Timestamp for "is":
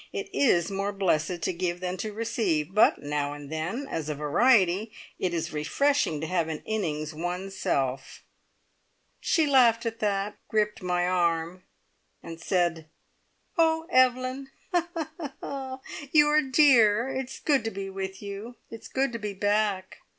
0.33-0.71, 5.31-5.53